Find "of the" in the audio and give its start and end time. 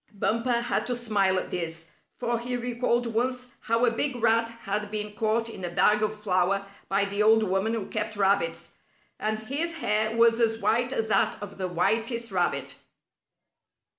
11.39-11.67